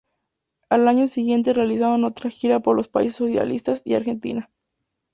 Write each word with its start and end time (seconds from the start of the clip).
Al 0.67 0.87
año 0.87 1.05
siguiente 1.05 1.53
realizaron 1.53 2.05
otra 2.05 2.31
gira 2.31 2.59
por 2.59 2.75
los 2.75 2.87
países 2.87 3.17
socialistas 3.17 3.83
y 3.85 3.93
Argentina. 3.93 4.49